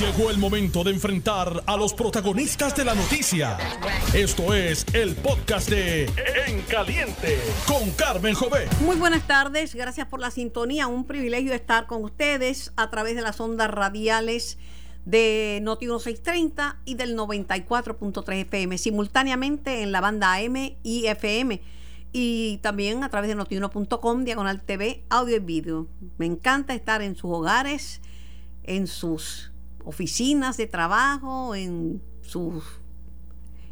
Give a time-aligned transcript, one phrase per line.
[0.00, 3.56] Llegó el momento de enfrentar a los protagonistas de la noticia.
[4.12, 6.04] Esto es el podcast de
[6.46, 8.68] En Caliente con Carmen Jové.
[8.82, 10.86] Muy buenas tardes, gracias por la sintonía.
[10.86, 14.58] Un privilegio estar con ustedes a través de las ondas radiales
[15.06, 21.62] de Noti 1630 y del 94.3 FM, simultáneamente en la banda AM y FM
[22.12, 25.88] y también a través de notiuno.com, diagonal TV, audio y video.
[26.18, 28.02] Me encanta estar en sus hogares,
[28.62, 29.52] en sus
[29.86, 32.64] oficinas de trabajo, en sus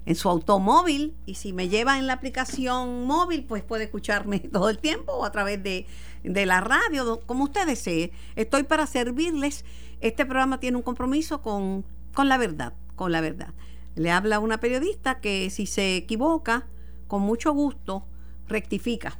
[0.06, 4.68] en su automóvil y si me lleva en la aplicación móvil, pues puede escucharme todo
[4.68, 5.86] el tiempo o a través de,
[6.22, 8.12] de la radio, como usted desee.
[8.36, 9.64] Estoy para servirles.
[10.00, 13.54] Este programa tiene un compromiso con, con la verdad, con la verdad.
[13.94, 16.66] Le habla una periodista que si se equivoca,
[17.06, 18.06] con mucho gusto,
[18.46, 19.18] rectifica.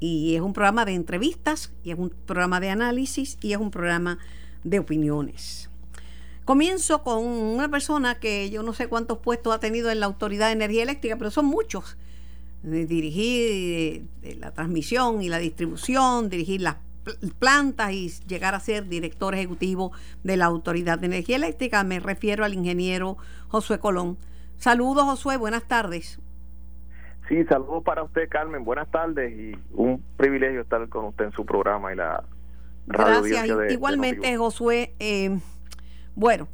[0.00, 3.70] Y es un programa de entrevistas, y es un programa de análisis, y es un
[3.70, 4.18] programa
[4.62, 5.70] de opiniones.
[6.44, 10.48] Comienzo con una persona que yo no sé cuántos puestos ha tenido en la Autoridad
[10.48, 11.96] de Energía Eléctrica, pero son muchos.
[12.62, 14.04] Dirigir
[14.38, 16.76] la transmisión y la distribución, dirigir las
[17.38, 19.92] plantas y llegar a ser director ejecutivo
[20.22, 21.82] de la Autoridad de Energía Eléctrica.
[21.82, 23.16] Me refiero al ingeniero
[23.48, 24.18] Josué Colón.
[24.58, 26.20] Saludos, Josué, buenas tardes.
[27.28, 28.64] Sí, saludos para usted, Carmen.
[28.64, 32.22] Buenas tardes y un privilegio estar con usted en su programa y la
[32.86, 33.72] radio Gracias.
[33.72, 34.94] Igualmente, Josué.
[34.98, 35.38] Eh,
[36.14, 36.48] bueno,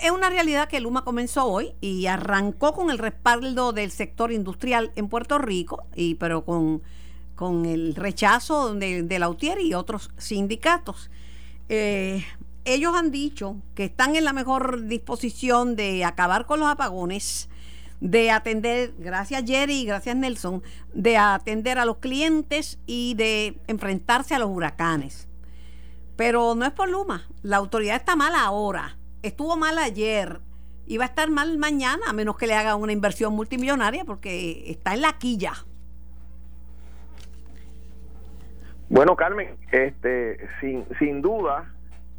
[0.00, 4.92] es una realidad que Luma comenzó hoy y arrancó con el respaldo del sector industrial
[4.94, 6.82] en Puerto Rico, y pero con,
[7.34, 11.10] con el rechazo de, de UTIER y otros sindicatos.
[11.68, 12.24] Eh,
[12.64, 17.48] ellos han dicho que están en la mejor disposición de acabar con los apagones,
[18.00, 20.62] de atender, gracias Jerry y gracias Nelson,
[20.94, 25.28] de atender a los clientes y de enfrentarse a los huracanes.
[26.16, 27.26] Pero no es por Luma.
[27.42, 28.96] La autoridad está mal ahora.
[29.22, 30.40] Estuvo mal ayer.
[30.86, 34.70] Y va a estar mal mañana, a menos que le haga una inversión multimillonaria, porque
[34.70, 35.52] está en la quilla.
[38.88, 41.72] Bueno, Carmen, este, sin, sin duda,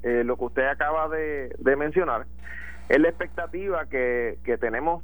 [0.04, 2.26] eh, lo que usted acaba de, mencionar
[2.90, 5.02] es la expectativa que, tenemos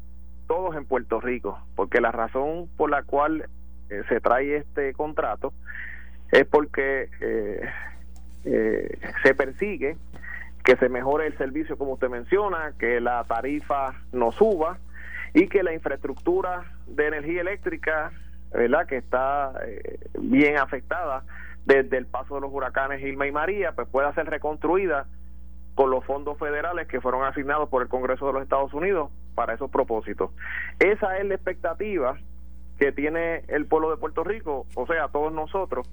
[0.48, 3.48] todos en Puerto Rico, porque la razón por la cual
[3.90, 5.54] eh, se trae este contrato
[6.32, 7.62] es porque eh,
[8.52, 9.98] eh, se persigue
[10.64, 14.78] que se mejore el servicio como usted menciona, que la tarifa no suba
[15.34, 18.12] y que la infraestructura de energía eléctrica,
[18.52, 18.86] ¿verdad?
[18.88, 21.24] que está eh, bien afectada
[21.66, 25.06] desde el paso de los huracanes Irma y María, pues pueda ser reconstruida
[25.76, 29.54] con los fondos federales que fueron asignados por el Congreso de los Estados Unidos para
[29.54, 30.32] esos propósitos.
[30.80, 32.18] Esa es la expectativa
[32.78, 35.90] que tiene el pueblo de Puerto Rico, o sea, todos nosotros,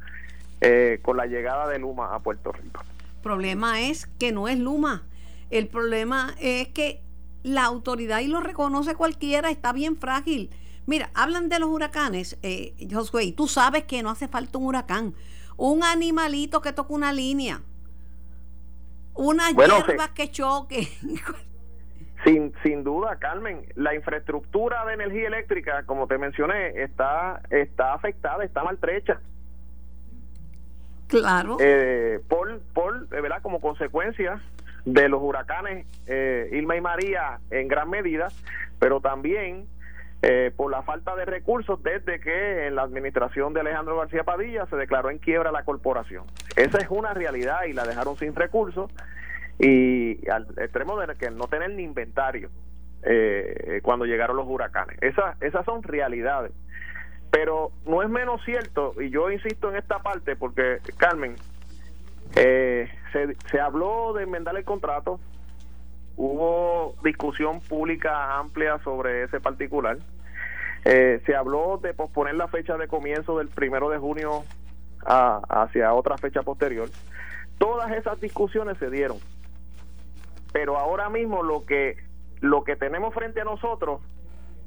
[0.61, 2.83] eh, con la llegada de Luma a Puerto Rico.
[3.17, 5.03] El problema es que no es Luma.
[5.51, 7.01] El problema es que
[7.43, 10.51] la autoridad, y lo reconoce cualquiera, está bien frágil.
[10.87, 14.67] Mira, hablan de los huracanes, eh, Josué, y tú sabes que no hace falta un
[14.67, 15.15] huracán.
[15.57, 17.61] Un animalito que toca una línea.
[19.15, 20.89] Una hierba que choque.
[22.25, 28.43] Sin, sin duda, Carmen, la infraestructura de energía eléctrica, como te mencioné, está, está afectada,
[28.43, 29.21] está maltrecha.
[31.09, 31.57] Claro.
[31.61, 33.43] Eh, por, por, eh, ¿verdad?
[33.43, 34.41] Como consecuencia
[34.85, 38.29] de los huracanes eh, Irma y María en gran medida,
[38.79, 39.67] pero también
[40.23, 44.67] eh, por la falta de recursos desde que en la administración de Alejandro García Padilla
[44.67, 46.25] se declaró en quiebra la corporación.
[46.57, 48.91] Esa es una realidad y la dejaron sin recursos
[49.59, 52.51] y al extremo de que no tener ni inventario
[53.03, 54.97] eh, cuando llegaron los huracanes.
[55.01, 56.53] Esas, esas son realidades.
[57.31, 61.37] Pero no es menos cierto, y yo insisto en esta parte porque, Carmen,
[62.35, 65.21] eh, se, se habló de enmendar el contrato,
[66.17, 69.99] hubo discusión pública amplia sobre ese particular,
[70.85, 74.45] eh, se habló de posponer la fecha de comienzo del primero de junio
[75.05, 76.89] a, hacia otra fecha posterior.
[77.59, 79.19] Todas esas discusiones se dieron,
[80.53, 81.97] pero ahora mismo lo que
[82.41, 84.01] lo que tenemos frente a nosotros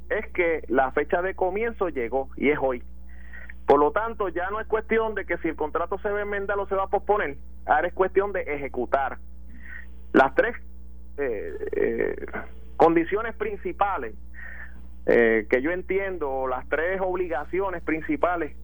[0.09, 2.83] es que la fecha de comienzo llegó y es hoy.
[3.65, 6.21] Por lo tanto, ya no es cuestión de que si el contrato se va a
[6.23, 9.19] enmendar o se va a posponer, ahora es cuestión de ejecutar.
[10.11, 10.55] Las tres
[11.17, 12.25] eh, eh,
[12.77, 14.15] condiciones principales
[15.05, 18.55] eh, que yo entiendo, las tres obligaciones principales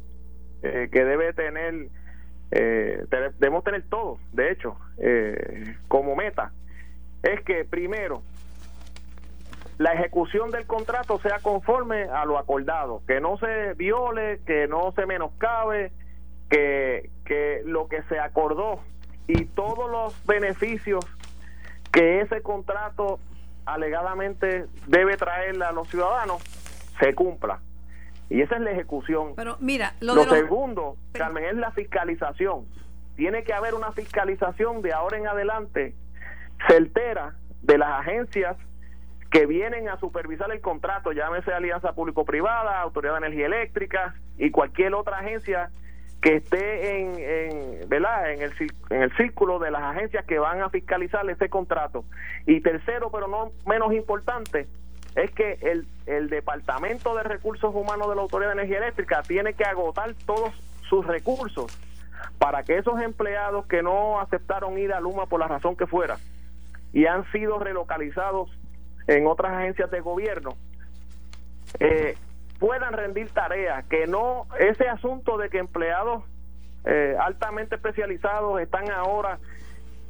[0.61, 1.89] que debe tener,
[2.49, 4.75] debemos tener todos, de hecho,
[5.87, 6.51] como meta,
[7.21, 8.23] es que primero
[9.77, 14.93] la ejecución del contrato sea conforme a lo acordado, que no se viole, que no
[14.93, 15.91] se menoscabe,
[16.49, 18.79] que, que lo que se acordó
[19.27, 21.05] y todos los beneficios
[21.91, 23.19] que ese contrato
[23.65, 26.41] alegadamente debe traerle a los ciudadanos
[26.99, 27.59] se cumpla.
[28.29, 29.33] Y esa es la ejecución.
[29.35, 32.65] Pero mira, lo, segundo, Carmen, es la fiscalización.
[33.15, 35.95] Tiene que haber una fiscalización de ahora en adelante
[36.67, 38.57] certera de las agencias
[39.35, 44.93] que vienen a supervisar el contrato, llámese Alianza Público-Privada, Autoridad de Energía Eléctrica y cualquier
[44.93, 45.71] otra agencia
[46.21, 48.31] que esté en, en, ¿verdad?
[48.31, 48.53] En, el,
[48.91, 52.05] en el círculo de las agencias que van a fiscalizar ese contrato.
[52.47, 54.67] Y tercero, pero no menos importante,
[55.15, 59.51] es que el, el Departamento de Recursos Humanos de la Autoridad de Energía Eléctrica tiene
[59.51, 60.53] que agotar todos
[60.87, 61.77] sus recursos
[62.37, 66.19] para que esos empleados que no aceptaron ir a Luma por la razón que fuera
[66.93, 68.49] y han sido relocalizados
[69.07, 70.55] en otras agencias de gobierno
[71.79, 72.15] eh,
[72.59, 76.23] puedan rendir tareas, que no ese asunto de que empleados
[76.85, 79.39] eh, altamente especializados están ahora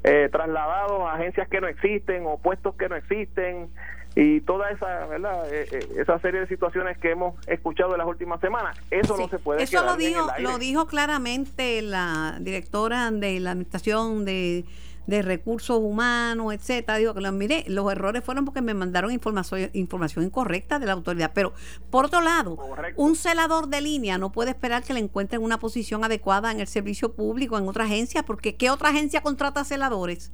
[0.03, 3.69] eh, trasladados a agencias que no existen o puestos que no existen
[4.15, 8.07] y toda esa verdad eh, eh, esa serie de situaciones que hemos escuchado en las
[8.07, 13.39] últimas semanas eso no se puede eso lo dijo lo dijo claramente la directora de
[13.39, 14.63] la administración de
[15.07, 16.97] de recursos humanos, etcétera.
[16.97, 20.93] Digo que lo miré, los errores fueron porque me mandaron información, información incorrecta de la
[20.93, 21.31] autoridad.
[21.33, 21.53] Pero,
[21.89, 22.57] por otro lado,
[22.95, 26.67] un celador de línea no puede esperar que le encuentren una posición adecuada en el
[26.67, 30.31] servicio público, en otra agencia, porque ¿qué otra agencia contrata celadores?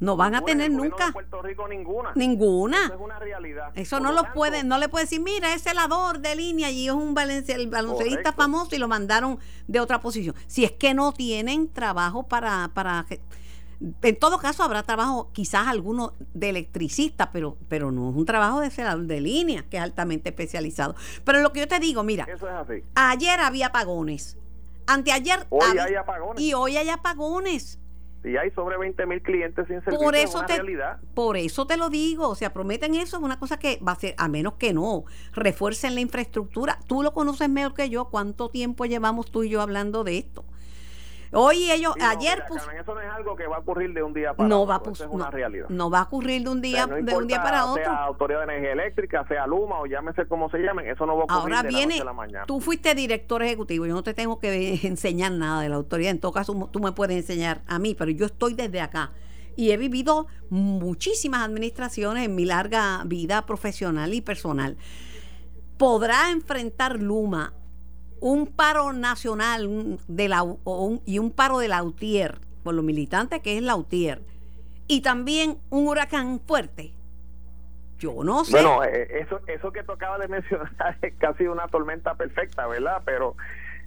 [0.00, 1.12] No van a tener nunca.
[1.12, 2.10] Puerto Rico ninguna.
[2.16, 2.86] Ninguna.
[2.86, 3.70] Eso es una realidad.
[3.76, 6.92] Eso no lo puede, no le puede decir, mira, es celador de línea y es
[6.92, 10.34] un baloncelista famoso y lo mandaron de otra posición.
[10.48, 13.06] Si es que no tienen trabajo para, para
[14.02, 18.60] en todo caso, habrá trabajo, quizás alguno de electricista, pero, pero no es un trabajo
[18.60, 20.94] de celador de línea, que es altamente especializado.
[21.24, 22.26] Pero lo que yo te digo, mira,
[22.94, 24.38] ayer había apagones,
[24.86, 26.42] anteayer hoy hay apagones.
[26.42, 27.78] y hoy hay apagones.
[28.24, 29.98] Y hay sobre 20 mil clientes sin servicio.
[29.98, 31.00] Por eso, te, realidad.
[31.12, 33.96] por eso te lo digo, o sea, prometen eso, es una cosa que va a
[33.96, 36.78] ser, a menos que no, refuercen la infraestructura.
[36.86, 40.44] Tú lo conoces mejor que yo, ¿cuánto tiempo llevamos tú y yo hablando de esto?
[41.34, 44.48] Hoy ellos, ayer eso no es algo que va a ocurrir de un día para
[44.48, 44.92] no otro.
[44.92, 45.66] Va es una realidad.
[45.70, 47.82] No va a ocurrir de un día, de un día para otro.
[47.82, 51.22] Sea Autoridad de Energía Eléctrica, sea Luma o llámese como se llamen, eso no va
[51.22, 52.44] a ocurrir Ahora de viene, la, la mañana.
[52.46, 56.10] Tú fuiste director ejecutivo, yo no te tengo que enseñar nada de la autoridad.
[56.10, 59.12] En todo caso, tú me puedes enseñar a mí, pero yo estoy desde acá
[59.56, 64.76] y he vivido muchísimas administraciones en mi larga vida profesional y personal.
[65.78, 67.54] ¿Podrá enfrentar Luma
[68.22, 70.44] un paro nacional de la,
[71.04, 74.22] y un paro de Lautier, por lo militante que es Lautier,
[74.86, 76.92] y también un huracán fuerte.
[77.98, 78.52] Yo no sé.
[78.52, 83.02] Bueno, eh, eso, eso que tocaba de mencionar es casi una tormenta perfecta, ¿verdad?
[83.04, 83.34] Pero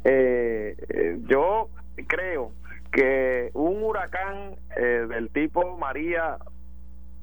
[0.03, 1.69] eh, eh, yo
[2.05, 2.51] creo
[2.91, 6.37] que un huracán del tipo María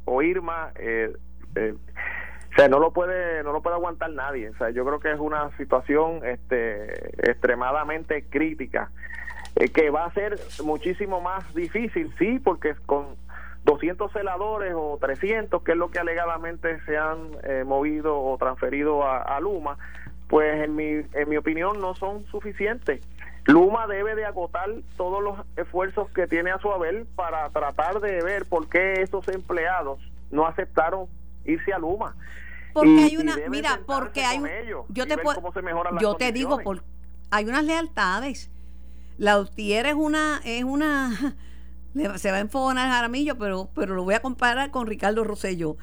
[0.06, 0.72] o Irma
[2.52, 4.50] o sea, no lo puede, no lo puede aguantar nadie.
[4.50, 8.90] O sea, yo creo que es una situación este, extremadamente crítica,
[9.56, 13.16] eh, que va a ser muchísimo más difícil, sí, porque con
[13.64, 19.06] 200 celadores o 300, que es lo que alegadamente se han eh, movido o transferido
[19.06, 19.78] a, Luma,
[20.28, 23.00] pues en mi, en mi opinión no son suficientes.
[23.46, 28.22] Luma debe de agotar todos los esfuerzos que tiene a su haber para tratar de
[28.22, 30.00] ver por qué esos empleados
[30.30, 31.06] no aceptaron
[31.44, 32.14] irse a Luma.
[32.72, 34.48] Porque hay una, mira, porque hay un,
[34.88, 35.42] yo te puedo,
[36.00, 36.84] yo te digo, por,
[37.30, 38.50] hay unas lealtades.
[39.18, 41.36] La UTIER es una, es una,
[42.16, 45.76] se va a enfogonar Jaramillo, pero, pero lo voy a comparar con Ricardo Rosselló.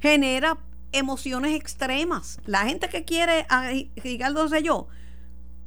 [0.00, 0.58] Genera
[0.92, 2.40] emociones extremas.
[2.46, 4.88] La gente que quiere a Ricardo Rosselló,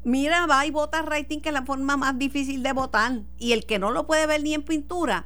[0.03, 3.21] mira, va y vota rating, que es la forma más difícil de votar.
[3.37, 5.25] Y el que no lo puede ver ni en pintura,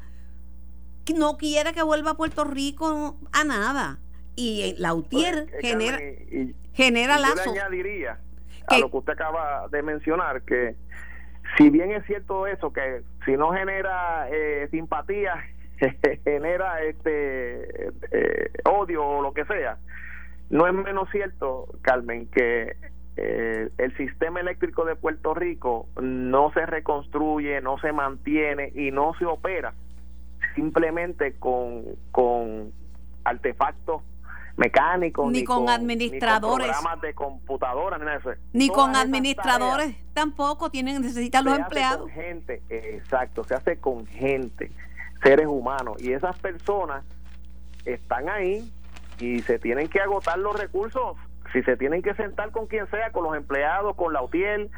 [1.15, 3.99] no quiere que vuelva a Puerto Rico a nada.
[4.35, 5.99] Y la UTIER pues, genera,
[6.73, 7.45] genera lazos.
[7.45, 8.19] Yo le añadiría
[8.67, 10.75] a lo que usted acaba de mencionar que
[11.57, 15.33] si bien es cierto eso, que si no genera eh, simpatía,
[16.23, 19.77] genera este eh, odio o lo que sea,
[20.49, 22.75] no es menos cierto, Carmen, que
[23.17, 29.13] eh, el sistema eléctrico de Puerto Rico no se reconstruye, no se mantiene y no
[29.19, 29.73] se opera
[30.55, 32.71] simplemente con, con
[33.23, 34.01] artefactos
[34.57, 37.97] mecánicos ni, con, administradores ni con programas de computadora
[38.53, 44.71] ni, con administradores tampoco tienen necesitan los empleados con gente exacto se hace con gente
[45.21, 46.01] seres humanos.
[46.01, 47.03] Y esas personas
[47.85, 48.71] están ahí
[49.19, 51.17] y se tienen que agotar los recursos.
[51.53, 54.69] Si se tienen que sentar con quien sea con los empleados con la UTIEL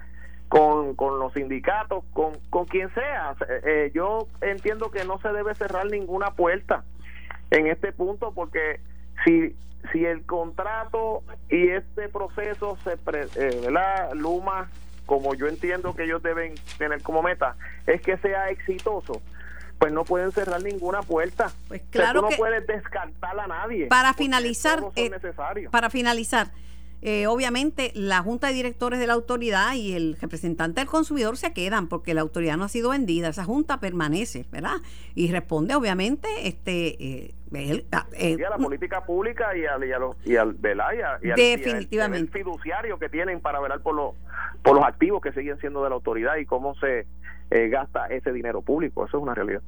[0.50, 3.36] con, con los sindicatos, con, con quien sea.
[3.64, 6.84] Eh, yo entiendo que no se debe cerrar ninguna puerta.
[7.50, 8.80] en este punto porque
[9.24, 9.56] si
[9.92, 14.14] si el contrato y este proceso se eh, ¿verdad?
[14.14, 14.70] Luma
[15.06, 17.56] como yo entiendo que ellos deben tener como meta
[17.86, 19.22] es que sea exitoso
[19.84, 21.52] pues no pueden cerrar ninguna puerta.
[21.68, 23.88] Pues claro no que puedes descartar a nadie.
[23.88, 25.12] Para finalizar, eh,
[25.72, 26.52] para finalizar,
[27.06, 31.52] eh, obviamente la junta de directores de la autoridad y el representante del consumidor se
[31.52, 34.78] quedan porque la autoridad no ha sido vendida, esa junta permanece, ¿verdad?
[35.14, 40.38] Y responde obviamente este eh, ah, eh a la política pública y al, y, y
[40.38, 40.56] al,
[41.36, 42.32] definitivamente.
[42.32, 44.16] fiduciario que tienen para velar por los
[44.62, 47.06] por los activos que siguen siendo de la autoridad y cómo se
[47.52, 49.62] eh, gasta ese dinero público, eso es una realidad.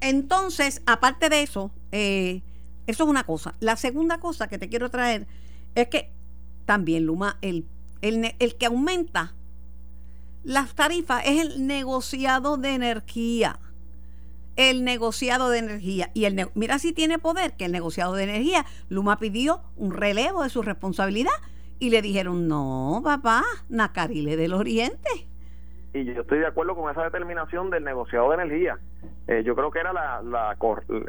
[0.00, 2.42] entonces, aparte de eso, eso
[2.86, 3.52] es una cosa.
[3.60, 5.26] La segunda cosa que te quiero traer
[5.74, 6.10] es que
[6.64, 7.66] también, Luma, el,
[8.00, 9.34] el, que aumenta
[10.42, 13.58] las tarifas es el negociado de energía.
[14.56, 16.10] El negociado de energía.
[16.14, 20.42] Y el mira si tiene poder que el negociado de energía, Luma pidió un relevo
[20.42, 21.32] de su responsabilidad
[21.78, 25.10] y le dijeron, no, papá, Nacarile del Oriente.
[25.92, 28.78] Y yo estoy de acuerdo con esa determinación del negociado de energía.
[29.26, 30.56] Eh, yo creo que era la, la,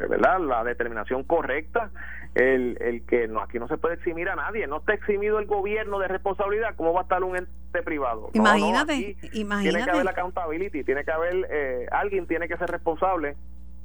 [0.08, 0.40] ¿verdad?
[0.40, 1.90] la determinación correcta
[2.36, 5.46] el, el que no aquí no se puede eximir a nadie, no está eximido el
[5.46, 8.28] gobierno de responsabilidad, ¿cómo va a estar un ente privado?
[8.34, 9.70] Imagínate, imagínate.
[9.70, 13.36] Tiene que haber accountability, tiene que haber, eh, alguien tiene que ser responsable,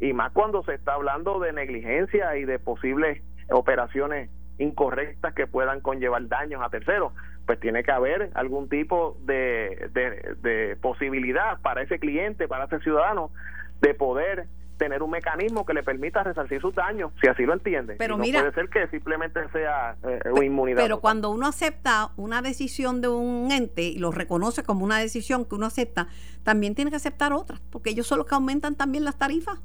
[0.01, 5.79] y más cuando se está hablando de negligencia y de posibles operaciones incorrectas que puedan
[5.79, 7.13] conllevar daños a terceros,
[7.45, 12.79] pues tiene que haber algún tipo de, de, de posibilidad para ese cliente, para ese
[12.79, 13.31] ciudadano,
[13.79, 14.47] de poder
[14.81, 17.97] tener un mecanismo que le permita resarcir sus daños, si así lo entiende.
[17.99, 20.81] Pero no mira, puede ser que simplemente sea eh, una inmunidad.
[20.81, 25.45] Pero cuando uno acepta una decisión de un ente y lo reconoce como una decisión
[25.45, 26.07] que uno acepta,
[26.41, 29.59] también tiene que aceptar otra, porque ellos son los que aumentan también las tarifas.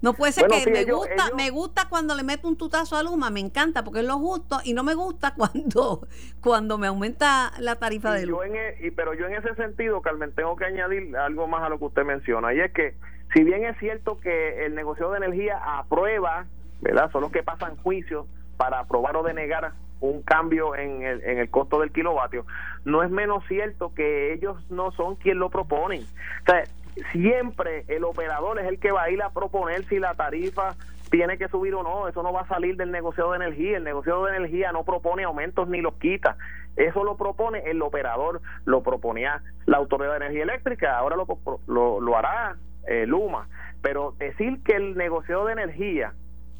[0.00, 3.28] No puede ser que me gusta, me gusta cuando le meto un tutazo a Luma,
[3.28, 6.06] me encanta porque es lo justo y no me gusta cuando
[6.40, 8.40] cuando me aumenta la tarifa de luz.
[8.46, 11.78] E, y, pero yo en ese sentido, Carmen, tengo que añadir algo más a lo
[11.78, 12.96] que usted menciona y es que
[13.34, 16.46] si bien es cierto que el negocio de energía aprueba,
[16.80, 17.10] ¿verdad?
[17.10, 18.26] Son los que pasan juicios
[18.56, 22.46] para aprobar o denegar un cambio en el, en el costo del kilovatio,
[22.84, 26.02] no es menos cierto que ellos no son quien lo proponen.
[26.02, 26.64] O sea,
[27.12, 30.76] siempre el operador es el que va a ir a proponer si la tarifa
[31.10, 33.84] tiene que subir o no, eso no va a salir del negociado de energía, el
[33.84, 36.36] negociado de energía no propone aumentos ni los quita,
[36.76, 41.26] eso lo propone el operador, lo proponía la Autoridad de Energía Eléctrica, ahora lo,
[41.66, 43.48] lo, lo hará eh, Luma,
[43.82, 46.14] pero decir que el negociado de energía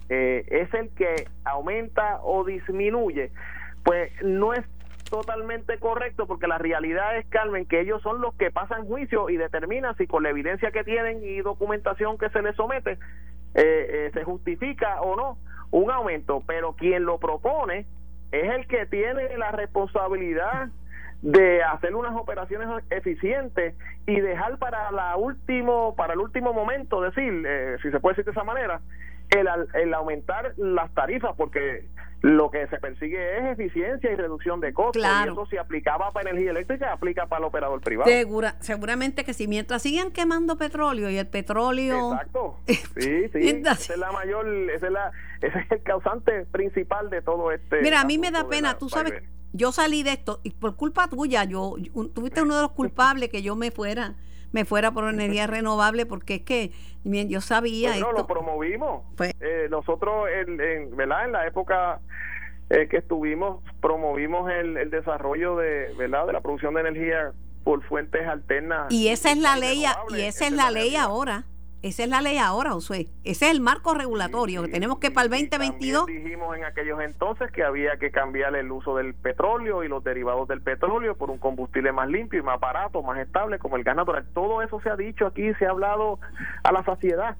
[0.08, 3.30] eh, es el que aumenta o disminuye,
[3.84, 4.64] pues no es
[5.10, 9.36] totalmente correcto porque la realidad es, Carmen, que ellos son los que pasan juicio y
[9.36, 12.98] determinan si con la evidencia que tienen y documentación que se les somete
[13.54, 15.38] eh, se justifica o no
[15.70, 17.86] un aumento, pero quien lo propone
[18.32, 20.68] es el que tiene la responsabilidad
[21.24, 23.74] de hacer unas operaciones eficientes
[24.06, 28.26] y dejar para la último para el último momento decir eh, si se puede decir
[28.26, 28.82] de esa manera
[29.30, 31.86] el, el aumentar las tarifas porque
[32.20, 36.28] lo que se persigue es eficiencia y reducción de costos y eso si aplicaba para
[36.28, 38.10] energía eléctrica aplica para el operador privado.
[38.10, 42.58] Segura, seguramente que si mientras sigan quemando petróleo y el petróleo exacto.
[42.66, 43.48] Sí sí.
[43.48, 47.80] Esa es la mayor esa es la ese es el causante principal de todo este
[47.80, 49.22] mira a mí me da pena tú sabes
[49.54, 51.76] yo salí de esto y por culpa tuya, yo,
[52.12, 54.14] tuviste uno de los culpables que yo me fuera
[54.52, 56.72] me fuera por energía renovable porque es que
[57.04, 58.18] yo sabía bueno, esto.
[58.20, 61.24] lo promovimos pues, eh, nosotros en, en, ¿verdad?
[61.24, 62.00] en la época
[62.70, 67.32] eh, que estuvimos promovimos el, el desarrollo de verdad de la producción de energía
[67.64, 71.46] por fuentes alternas y esa es la ley y esa es la ley ahora
[71.84, 73.08] esa es la ley ahora, Josué.
[73.24, 76.06] Ese es el marco regulatorio que tenemos que para el 2022.
[76.06, 80.48] Dijimos en aquellos entonces que había que cambiar el uso del petróleo y los derivados
[80.48, 83.96] del petróleo por un combustible más limpio y más barato, más estable, como el gas
[83.96, 84.24] natural.
[84.32, 86.18] Todo eso se ha dicho aquí, se ha hablado
[86.62, 87.36] a la saciedad.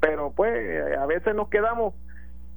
[0.00, 0.52] Pero pues
[0.98, 1.94] a veces nos quedamos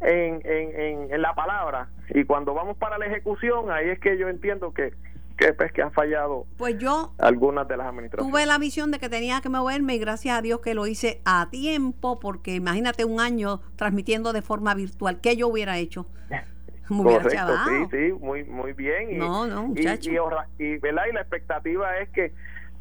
[0.01, 4.27] en, en, en la palabra y cuando vamos para la ejecución, ahí es que yo
[4.27, 4.91] entiendo que
[5.37, 8.31] que pues que han fallado pues yo algunas de las administraciones.
[8.31, 11.21] Tuve la visión de que tenía que moverme y gracias a Dios que lo hice
[11.25, 16.07] a tiempo porque imagínate un año transmitiendo de forma virtual, ¿qué yo hubiera hecho?
[16.87, 19.11] Correcto, sí, sí, muy muy bien.
[19.11, 21.05] Y, no, no, y, y, ¿verdad?
[21.09, 22.33] y la expectativa es que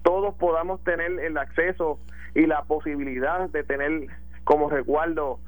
[0.03, 2.01] todos podamos tener el acceso
[2.35, 4.07] y la posibilidad de tener
[4.45, 5.39] como resguardo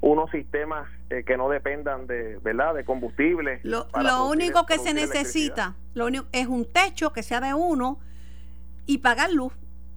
[0.00, 3.86] unos sistemas eh, que no dependan de verdad de combustible lo,
[4.26, 7.98] único que se necesita lo único es un techo que sea de uno
[8.88, 9.52] y pagar luz.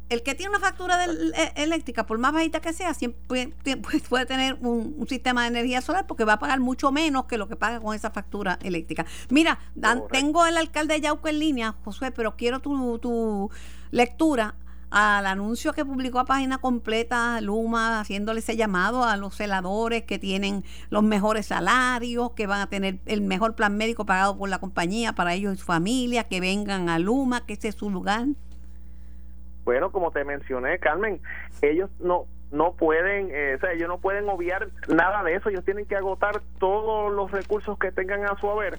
[0.10, 4.26] El que tiene una factura de, e, eléctrica, por más bajita que sea, siempre puede,
[4.26, 7.56] tener un, sistema de energía solar porque va a pagar mucho menos que lo que
[7.56, 9.06] paga con esa factura eléctrica.
[9.30, 9.60] Mira,
[10.12, 13.50] tengo el alcalde de Yauco en línea, Josué, pero quiero tu, tu
[13.92, 14.56] lectura
[14.92, 20.20] al anuncio que publicó a página completa Luma, haciéndole ese llamado a los celadores que
[20.20, 24.60] tienen los mejores salarios, que van a tener el mejor plan médico pagado por la
[24.60, 28.26] compañía para ellos y su familia, que vengan a Luma, que ese es su lugar.
[29.64, 31.22] Bueno, como te mencioné, Carmen,
[31.62, 35.64] ellos no no pueden, eh, o sea, ellos no pueden obviar nada de eso, ellos
[35.64, 38.78] tienen que agotar todos los recursos que tengan a su haber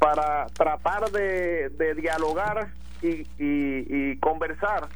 [0.00, 2.70] para tratar de, dialogar
[3.02, 4.88] y, y conversar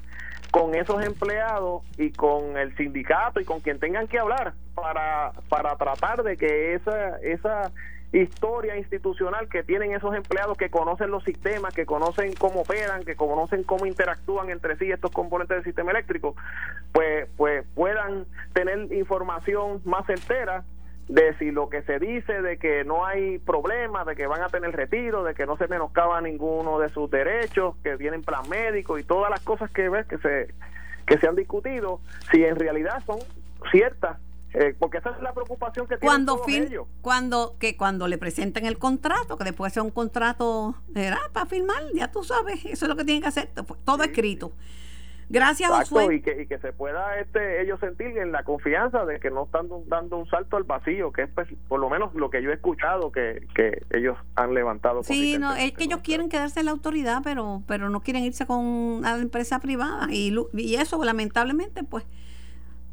[0.59, 5.77] con esos empleados y con el sindicato y con quien tengan que hablar para, para
[5.77, 7.71] tratar de que esa, esa
[8.13, 13.15] historia institucional que tienen esos empleados que conocen los sistemas, que conocen cómo operan, que
[13.15, 16.35] conocen cómo interactúan entre sí estos componentes del sistema eléctrico,
[16.91, 20.65] pues, pues puedan tener información más certera
[21.09, 24.49] de si lo que se dice de que no hay problema, de que van a
[24.49, 28.99] tener retiro, de que no se menoscaba ninguno de sus derechos, que tienen plan médico
[28.99, 30.49] y todas las cosas que ves que se
[31.07, 32.01] que se han discutido,
[32.31, 33.19] si en realidad son
[33.71, 34.19] ciertas
[34.55, 36.87] eh, porque esa es la preocupación que tienen cuando todos ellos.
[37.03, 41.83] cuando que cuando le presenten el contrato que después sea un contrato era para firmar
[41.95, 43.51] ya tú sabes eso es lo que tienen que hacer
[43.85, 44.53] todo escrito
[45.31, 46.17] Gracias, Josué.
[46.17, 49.45] Y que, y que se pueda este, ellos sentir en la confianza de que no
[49.45, 52.51] están dando un salto al vacío, que es pues, por lo menos lo que yo
[52.51, 55.03] he escuchado que, que ellos han levantado.
[55.03, 58.47] Sí, no, es que ellos quieren quedarse en la autoridad, pero pero no quieren irse
[58.47, 60.09] con la empresa privada.
[60.11, 62.05] Y, y eso, lamentablemente, pues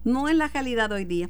[0.04, 1.30] no es la realidad hoy día.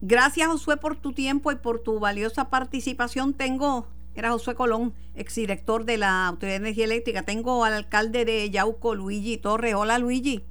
[0.00, 3.34] Gracias, Josué, por tu tiempo y por tu valiosa participación.
[3.34, 7.22] Tengo era José Colón, exdirector de la Autoridad de Energía Eléctrica.
[7.22, 9.74] Tengo al alcalde de Yauco, Luigi Torre.
[9.74, 10.44] Hola, Luigi.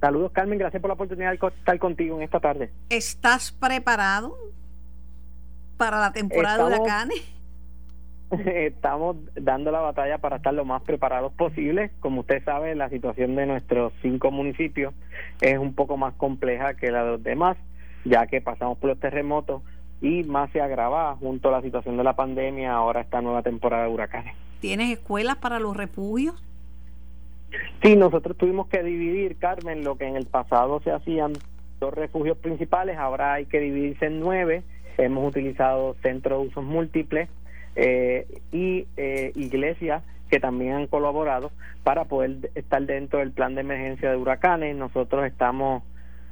[0.00, 0.58] Saludos, Carmen.
[0.58, 2.70] Gracias por la oportunidad de estar contigo en esta tarde.
[2.88, 4.36] ¿Estás preparado
[5.76, 7.34] para la temporada de huracanes?
[8.46, 11.90] Estamos dando la batalla para estar lo más preparados posible.
[12.00, 14.94] Como usted sabe, la situación de nuestros cinco municipios
[15.40, 17.56] es un poco más compleja que la de los demás,
[18.04, 19.62] ya que pasamos por los terremotos,
[20.00, 23.84] y más se agrava junto a la situación de la pandemia ahora esta nueva temporada
[23.84, 24.34] de huracanes.
[24.60, 26.42] ¿Tienes escuelas para los refugios?
[27.82, 31.32] Sí, nosotros tuvimos que dividir, Carmen, lo que en el pasado se hacían
[31.80, 34.62] dos refugios principales, ahora hay que dividirse en nueve.
[34.98, 37.28] Hemos utilizado centros de usos múltiples
[37.74, 41.50] eh, y eh, iglesias que también han colaborado
[41.82, 44.76] para poder estar dentro del plan de emergencia de huracanes.
[44.76, 45.82] Nosotros estamos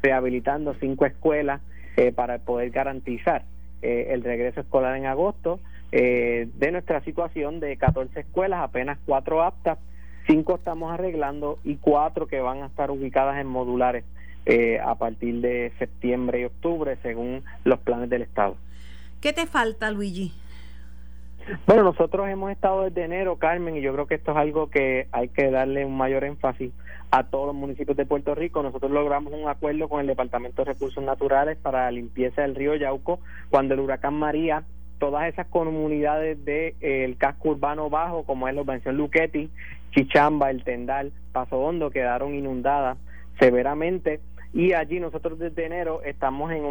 [0.02, 1.60] rehabilitando cinco escuelas
[1.96, 3.44] eh, para poder garantizar
[3.82, 5.60] eh, el regreso escolar en agosto.
[5.90, 9.78] Eh, de nuestra situación de 14 escuelas, apenas cuatro aptas,
[10.26, 14.04] cinco estamos arreglando y cuatro que van a estar ubicadas en modulares
[14.44, 18.56] eh, a partir de septiembre y octubre, según los planes del Estado.
[19.20, 20.32] ¿Qué te falta, Luigi?
[21.66, 25.08] Bueno, nosotros hemos estado desde enero, Carmen, y yo creo que esto es algo que
[25.12, 26.72] hay que darle un mayor énfasis
[27.10, 28.62] a todos los municipios de Puerto Rico.
[28.62, 32.74] Nosotros logramos un acuerdo con el Departamento de Recursos Naturales para la limpieza del río
[32.74, 34.64] Yauco cuando el huracán María
[34.98, 39.48] todas esas comunidades del de, eh, casco urbano bajo, como es la Urbanización Luquetti,
[39.92, 42.98] Chichamba, El Tendal, Paso Hondo, quedaron inundadas
[43.38, 44.20] severamente.
[44.52, 46.64] Y allí nosotros desde enero estamos en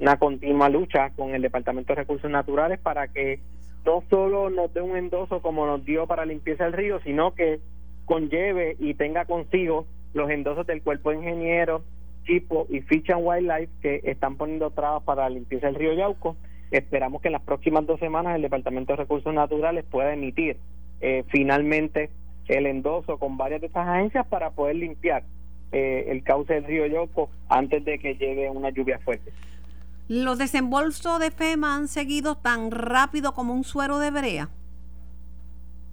[0.00, 3.40] una continua lucha con el Departamento de Recursos Naturales para que
[3.84, 7.60] no solo nos dé un endoso como nos dio para limpieza del río, sino que
[8.04, 11.82] conlleve y tenga consigo los endosos del cuerpo de ingenieros,
[12.24, 16.36] Chipo y Fish and Wildlife que están poniendo trabas para limpieza del río Yauco.
[16.70, 20.58] Esperamos que en las próximas dos semanas el Departamento de Recursos Naturales pueda emitir
[21.00, 22.10] eh, finalmente
[22.48, 25.22] el endoso con varias de estas agencias para poder limpiar
[25.72, 29.32] eh, el cauce del río Yauco antes de que llegue una lluvia fuerte.
[30.08, 34.48] ¿Los desembolsos de FEMA han seguido tan rápido como un suero de brea?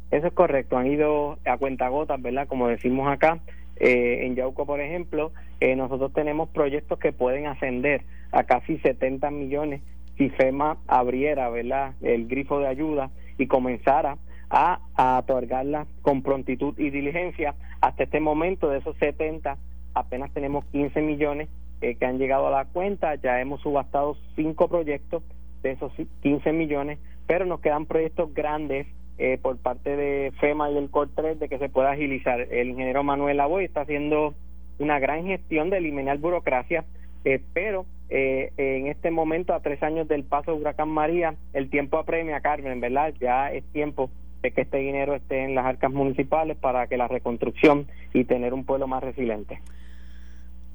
[0.10, 2.48] Eso es correcto, han ido a cuentagotas, ¿verdad?
[2.48, 3.40] Como decimos acá,
[3.76, 9.30] eh, en Yauco, por ejemplo, eh, nosotros tenemos proyectos que pueden ascender a casi 70
[9.32, 9.82] millones
[10.18, 14.18] si FEMA abriera, ¿verdad?, el grifo de ayuda y comenzara
[14.50, 17.54] a, a otorgarla con prontitud y diligencia.
[17.82, 19.58] Hasta este momento, de esos 70,
[19.94, 21.50] apenas tenemos 15 millones
[21.82, 23.16] eh, que han llegado a la cuenta.
[23.16, 25.24] Ya hemos subastado cinco proyectos
[25.64, 30.78] de esos 15 millones, pero nos quedan proyectos grandes eh, por parte de FEMA y
[30.78, 32.42] el COR3 de que se pueda agilizar.
[32.42, 34.36] El ingeniero Manuel Lavoy está haciendo
[34.78, 36.84] una gran gestión de eliminar burocracia,
[37.24, 41.70] eh, pero eh, en este momento, a tres años del paso de Huracán María, el
[41.70, 43.14] tiempo apremia, Carmen, ¿verdad?
[43.20, 44.10] Ya es tiempo
[44.42, 48.54] de que este dinero esté en las arcas municipales para que la reconstrucción y tener
[48.54, 49.60] un pueblo más resiliente.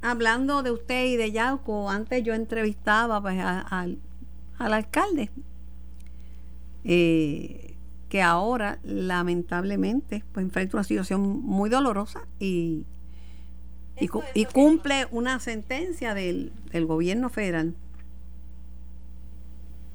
[0.03, 3.99] Hablando de usted y de Yauco, antes yo entrevistaba pues, al
[4.59, 5.31] alcalde,
[6.85, 7.75] eh,
[8.09, 12.87] que ahora lamentablemente pues, enfrenta una situación muy dolorosa y,
[14.01, 17.75] y, cumple una sentencia del, del gobierno federal.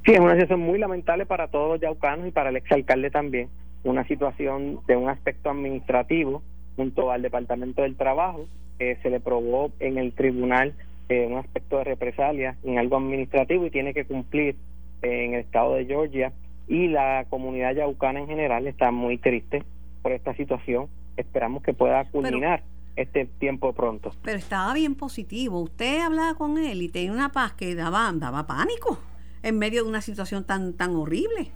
[0.06, 3.50] Sí, es una situación muy lamentable para todos los yaucanos y para el exalcalde también.
[3.84, 6.44] Una situación de un aspecto administrativo
[6.76, 8.48] junto al Departamento del Trabajo.
[8.78, 10.74] Que se le probó en el tribunal
[11.10, 14.56] eh, un aspecto de represalia en algo administrativo y tiene que cumplir
[15.02, 16.34] en el estado de Georgia.
[16.68, 19.64] Y la comunidad yaucana en general está muy triste
[20.02, 20.88] por esta situación.
[21.16, 22.64] Esperamos que pueda culminar
[22.96, 24.12] este tiempo pronto.
[24.24, 25.60] Pero estaba bien positivo.
[25.60, 29.00] Usted hablaba con él y tenía una paz que daba, daba pánico
[29.46, 31.52] en medio de una situación tan, tan horrible?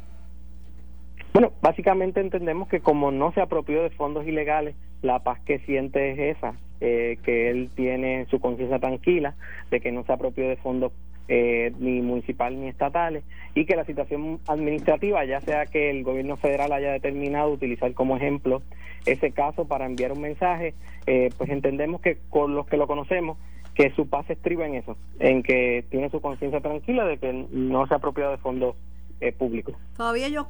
[1.34, 6.12] Bueno, básicamente entendemos que como no se apropió de fondos ilegales, la paz que siente
[6.12, 9.36] es esa, eh, que él tiene su conciencia tranquila
[9.70, 10.92] de que no se apropió de fondos
[11.28, 16.38] eh, ni municipales ni estatales y que la situación administrativa, ya sea que el gobierno
[16.38, 18.64] federal haya determinado utilizar como ejemplo
[19.06, 20.74] ese caso para enviar un mensaje,
[21.06, 23.38] eh, pues entendemos que con los que lo conocemos
[23.76, 27.86] que su paz estriba en eso, en que tiene su conciencia tranquila de que no
[27.88, 28.76] se ha apropiado de fondos
[29.22, 29.76] eh, públicos.
[29.96, 30.48] Todavía yo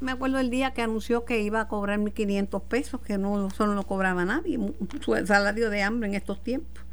[0.00, 3.74] me acuerdo el día que anunció que iba a cobrar 1.500 pesos, que no solo
[3.74, 4.58] no cobraba nadie,
[5.00, 6.84] su salario de hambre en estos tiempos.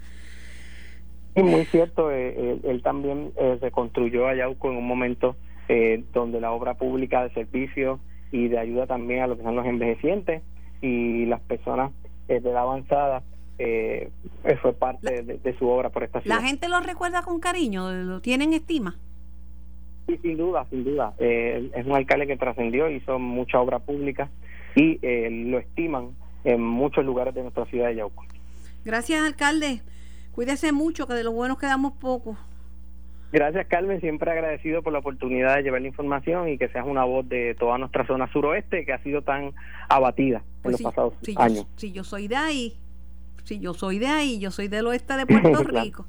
[1.36, 5.36] Y muy cierto, eh, él, también eh, reconstruyó a Yauco en un momento
[5.70, 8.00] eh, donde la obra pública de servicio
[8.32, 10.42] y de ayuda también a los que son los envejecientes
[10.82, 11.92] y las personas
[12.28, 13.24] de la avanzada
[13.64, 14.10] eh,
[14.62, 16.38] fue parte de, su obra por esta ciudad.
[16.38, 17.92] ¿La gente lo recuerda con cariño?
[17.92, 18.98] ¿Lo tienen estima?
[20.12, 21.14] Sí, sin duda, sin duda.
[21.20, 24.30] Eh, es un alcalde que trascendió, hizo mucha obra pública
[24.76, 26.10] y eh, lo estiman
[26.44, 28.26] en muchos lugares de nuestra ciudad de Yauco.
[28.84, 29.82] Gracias, alcalde.
[30.32, 32.38] Cuídese mucho, que de los buenos quedamos pocos.
[33.32, 34.02] Gracias, Carmen.
[34.02, 37.56] Siempre agradecido por la oportunidad de llevar la información y que seas una voz de
[37.56, 39.54] toda nuestra zona suroeste que ha sido tan
[39.88, 41.66] abatida en pues los pasados años.
[41.78, 42.78] sí, yo soy de ahí
[43.44, 46.06] si yo soy de ahí, yo soy del oeste de Puerto Rico.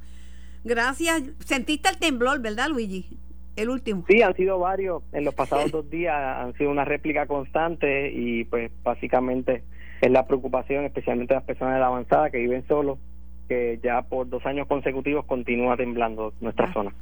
[0.64, 1.22] Gracias.
[1.44, 3.08] Sentiste el temblor, ¿verdad, Luigi?
[3.56, 4.04] El último.
[4.08, 5.02] Sí, han sido varios.
[5.12, 9.62] En los pasados dos días han sido una réplica constante y pues básicamente
[10.00, 12.98] es la preocupación, especialmente de las personas de la avanzada que viven solos,
[13.48, 16.72] que ya por dos años consecutivos continúa temblando nuestra ah.
[16.72, 16.94] zona.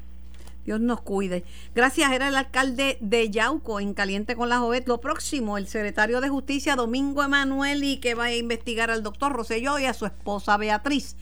[0.64, 1.42] Dios nos cuide.
[1.74, 4.86] Gracias, era el alcalde de Yauco en Caliente con la Jovet.
[4.86, 9.32] Lo próximo, el secretario de Justicia, Domingo Emanuel, y que va a investigar al doctor
[9.32, 11.16] Roselló y a su esposa Beatriz.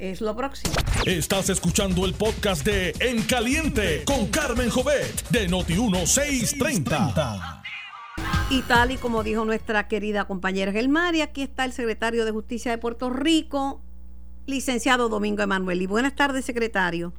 [0.00, 0.72] Es lo próximo.
[1.04, 7.62] Estás escuchando el podcast de En Caliente con Carmen Jovet de Noti1630.
[8.48, 12.70] Y tal y como dijo nuestra querida compañera Gelmari, aquí está el secretario de Justicia
[12.70, 13.82] de Puerto Rico,
[14.46, 15.82] licenciado Domingo Emanuel.
[15.82, 17.12] Y buenas tardes, secretario.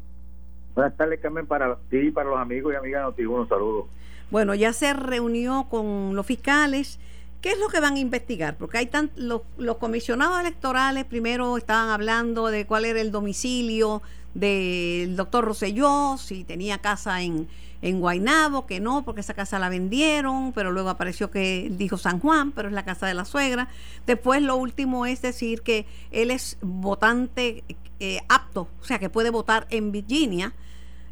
[0.73, 3.47] Buenas tardes, Carmen, para ti y para los amigos y amigas de Noticias.
[3.47, 3.85] saludos.
[4.31, 6.99] Bueno, ya se reunió con los fiscales.
[7.41, 8.55] ¿Qué es lo que van a investigar?
[8.57, 14.01] Porque hay tan, los, los comisionados electorales primero estaban hablando de cuál era el domicilio
[14.33, 17.47] del doctor Rosselló, si tenía casa en,
[17.81, 22.19] en Guainabo, que no, porque esa casa la vendieron, pero luego apareció que dijo San
[22.19, 23.69] Juan, pero es la casa de la suegra.
[24.05, 27.63] Después lo último es decir que él es votante
[27.99, 30.53] eh, apto, o sea, que puede votar en Virginia.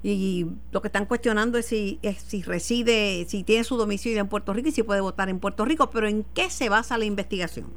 [0.01, 4.53] Y lo que están cuestionando es si, si reside, si tiene su domicilio en Puerto
[4.53, 5.89] Rico y si puede votar en Puerto Rico.
[5.89, 7.67] Pero ¿en qué se basa la investigación?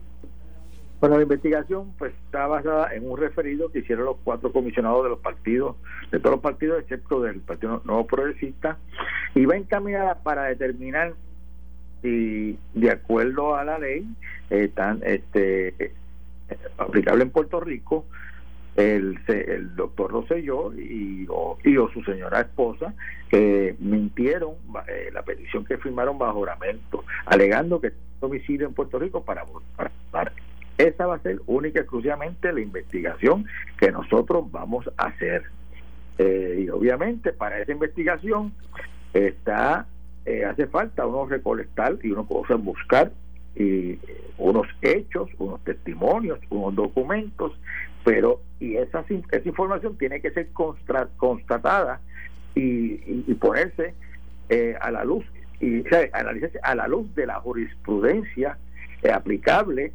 [1.01, 5.11] Bueno, la investigación pues está basada en un referido que hicieron los cuatro comisionados de
[5.11, 5.75] los partidos,
[6.13, 8.79] de todos los partidos excepto del Partido Nuevo Progresista,
[9.35, 11.15] y va encaminada para determinar
[12.03, 14.07] si de acuerdo a la ley
[14.49, 15.93] están este
[16.79, 18.07] aplicable en Puerto Rico
[18.77, 22.95] el, el doctor Rosselló y o, y o su señora esposa
[23.29, 24.55] que mintieron
[24.89, 30.33] eh, la petición que firmaron bajo juramento alegando que domicilio en Puerto Rico para votar
[30.79, 33.47] esa va a ser única y exclusivamente la investigación
[33.79, 35.45] que nosotros vamos a hacer.
[36.19, 38.53] Eh, y obviamente para esa investigación
[39.13, 39.87] está
[40.25, 43.13] eh, hace falta uno recolectar y uno puede buscar
[43.55, 43.99] y
[44.39, 47.53] unos hechos, unos testimonios, unos documentos,
[48.05, 52.01] pero y esa, esa información tiene que ser constatada
[52.55, 52.97] y,
[53.35, 53.93] ponerse
[54.49, 55.25] eh, a la luz
[55.61, 58.57] y analizarse a la luz de la jurisprudencia
[59.13, 59.93] aplicable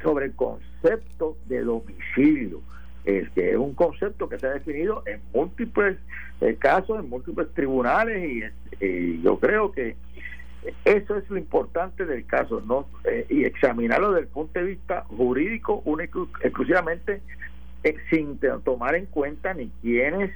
[0.00, 2.60] sobre el concepto de domicilio,
[3.04, 5.96] que es un concepto que se ha definido en múltiples
[6.40, 9.96] eh, casos, en múltiples tribunales, y, yo creo que
[10.84, 12.86] eso es lo importante del caso, ¿no?
[13.04, 17.22] Eh, y examinarlo desde el punto de vista jurídico, único, exclusivamente,
[17.84, 20.30] eh, sin tomar en cuenta ni quiénes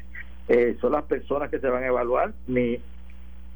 [0.48, 2.80] eh, son las personas que se van a evaluar, ni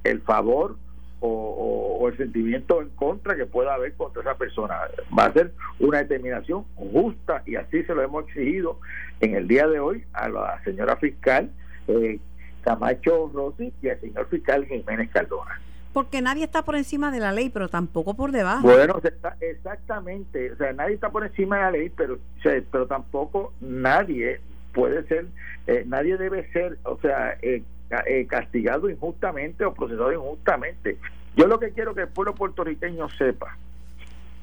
[0.04, 0.76] el favor
[1.20, 4.76] o, el sentimiento en contra que pueda haber contra esa persona.
[5.18, 8.78] Va a ser una determinación justa y así se lo hemos exigido
[9.20, 11.50] en el día de hoy a la señora fiscal
[11.88, 12.20] eh,
[12.62, 15.60] Camacho Rossi y al señor fiscal Jiménez Cardona.
[15.96, 18.60] Porque nadie está por encima de la ley, pero tampoco por debajo.
[18.60, 19.00] Bueno,
[19.40, 20.52] exactamente.
[20.52, 24.42] O sea, nadie está por encima de la ley, pero, pero tampoco nadie
[24.74, 25.24] puede ser,
[25.66, 27.62] eh, nadie debe ser, o sea, eh,
[28.06, 30.98] eh, castigado injustamente o procesado injustamente.
[31.34, 33.56] Yo lo que quiero que el pueblo puertorriqueño sepa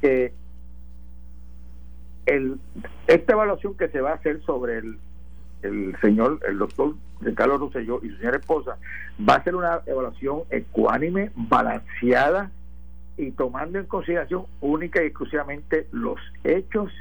[0.01, 0.33] que
[2.25, 2.57] el,
[3.05, 4.97] esta evaluación que se va a hacer sobre el,
[5.63, 6.93] el señor, el doctor
[7.35, 8.77] Carlos Rosselló y su señora esposa,
[9.27, 12.51] va a ser una evaluación ecuánime, balanceada
[13.17, 16.91] y tomando en consideración única y exclusivamente los hechos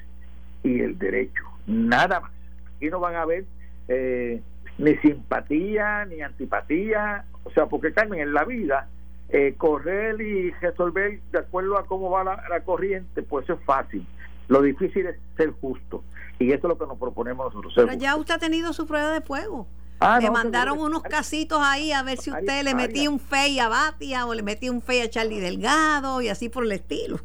[0.62, 1.42] y el derecho.
[1.66, 2.30] Nada más.
[2.76, 3.44] Aquí no van a ver
[3.88, 4.40] eh,
[4.78, 8.88] ni simpatía, ni antipatía, o sea, porque Carmen, en la vida,
[9.28, 14.06] eh, correr y resolver de acuerdo a cómo va la, corriente, pues es fácil.
[14.52, 16.04] Lo difícil es ser justo.
[16.38, 17.72] Y eso es lo que nos proponemos nosotros.
[17.74, 19.66] Pero ya usted ha tenido su prueba de fuego.
[19.98, 23.68] Ah, le mandaron unos casitos ahí a ver si usted le metía un fe a
[23.68, 27.18] Batia o le metía un fe a Charlie Delgado y así por el estilo.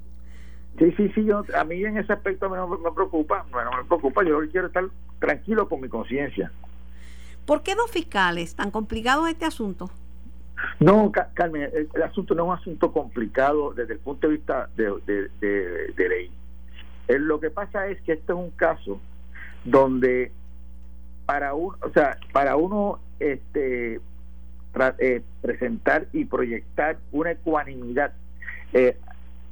[0.80, 4.24] Sí, sí, sí, yo, a mí en ese aspecto no me, preocupa, bueno, me preocupa,
[4.24, 4.86] yo quiero estar
[5.20, 6.50] tranquilo con mi conciencia.
[7.46, 8.56] ¿Por qué dos fiscales?
[8.56, 9.90] ¿Tan complicado este asunto?
[10.80, 15.30] No, Carmen, el, asunto no es un asunto complicado desde el punto de vista de,
[15.42, 16.32] de, ley.
[17.08, 19.00] Eh, lo que pasa es que este es un caso
[19.64, 20.32] donde
[21.26, 24.00] para uno, o sea, para uno este
[25.00, 28.14] eh, presentar y proyectar una ecuanimidad,
[28.74, 28.98] eh,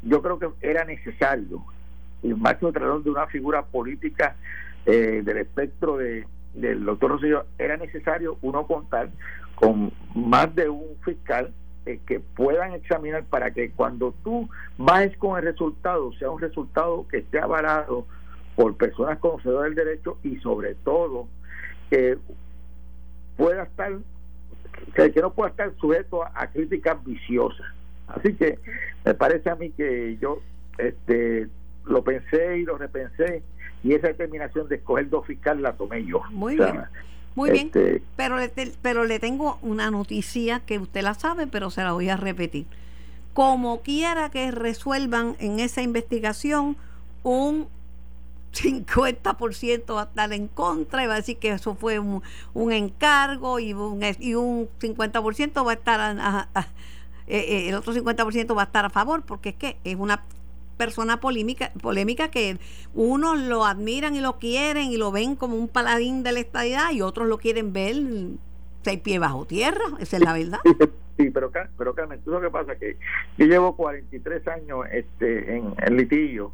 [0.03, 1.63] yo creo que era necesario,
[2.21, 4.35] y más que de una figura política
[4.85, 9.09] del espectro de, del doctor Rosillo, era necesario uno contar
[9.55, 11.51] con más de un fiscal
[11.85, 17.07] eh, que puedan examinar para que cuando tú bajes con el resultado, sea un resultado
[17.07, 18.05] que esté avalado
[18.55, 21.27] por personas conocedoras del derecho y sobre todo
[21.89, 22.17] que
[23.37, 23.91] pueda estar
[24.95, 27.67] que, no pueda estar sujeto a, críticas viciosas.
[28.07, 28.59] Así que
[29.03, 30.41] me parece a mí que yo
[30.77, 31.47] este
[31.85, 33.43] lo pensé y lo repensé
[33.83, 36.21] y esa determinación de escoger dos fiscales la tomé yo.
[36.31, 36.83] Muy bien.
[37.35, 38.49] Muy bien, este, pero le,
[38.81, 42.65] pero le tengo una noticia que usted la sabe, pero se la voy a repetir.
[43.33, 46.77] Como quiera que resuelvan en esa investigación,
[47.23, 47.67] un
[48.53, 52.71] 50% va a estar en contra y va a decir que eso fue un, un
[52.71, 56.47] encargo y un, y un 50% va a estar,
[57.27, 60.23] eh, eh, el otro 50% va a estar a favor, porque es que es una
[60.77, 62.57] persona polémica, polémica que
[62.93, 66.91] unos lo admiran y lo quieren y lo ven como un paladín de la estadidad
[66.91, 67.95] y otros lo quieren ver
[68.83, 70.59] seis pies bajo tierra, esa es la verdad.
[71.17, 72.97] Sí, pero, pero Carmen, tú lo que pasa que
[73.37, 76.51] yo llevo 43 años este, en, en litigio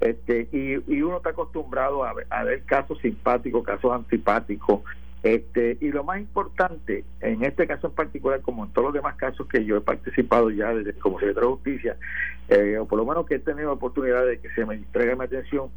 [0.00, 4.82] este, y, y uno está acostumbrado a a ver casos simpáticos, casos antipáticos,
[5.26, 9.16] este, y lo más importante, en este caso en particular, como en todos los demás
[9.16, 11.96] casos que yo he participado ya desde como secretario de Justicia,
[12.48, 15.24] eh, o por lo menos que he tenido oportunidad de que se me entregue mi
[15.24, 15.68] atención,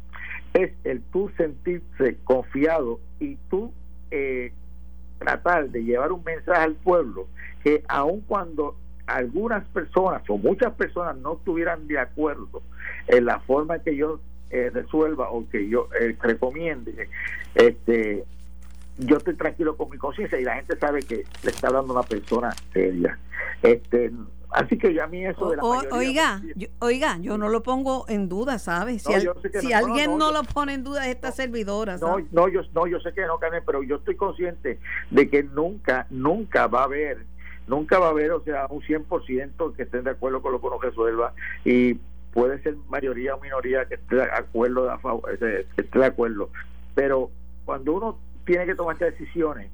[0.54, 3.72] es el tú sentirse confiado y tú
[4.12, 4.52] eh,
[5.18, 7.26] tratar de llevar un mensaje al pueblo
[7.64, 8.76] que aun cuando
[9.08, 12.62] algunas personas o muchas personas no estuvieran de acuerdo
[13.08, 15.88] en la forma que yo eh, resuelva o que yo
[16.20, 17.08] recomiende,
[17.56, 18.24] este
[19.00, 22.02] yo estoy tranquilo con mi conciencia y la gente sabe que le está dando una
[22.02, 23.18] persona seria.
[23.62, 24.12] Este,
[24.50, 28.04] así que ya a mí eso de la Oiga, yo, oiga, yo no lo pongo
[28.08, 29.02] en duda, ¿sabes?
[29.02, 31.96] Si, alguien no, lo pone en duda es esta servidora.
[31.98, 34.78] No, no, yo, no, yo sé que no, Carmen, pero yo estoy consciente
[35.10, 37.24] de que nunca, nunca va a haber,
[37.66, 40.66] nunca va a haber, o sea, un 100% que estén de acuerdo con lo que
[40.66, 41.34] uno resuelva
[41.64, 41.94] y
[42.32, 44.86] puede ser mayoría o minoría que esté de acuerdo,
[45.40, 46.50] de, que esté de acuerdo,
[46.94, 47.30] pero
[47.64, 49.70] cuando uno tiene que tomar estas decisiones,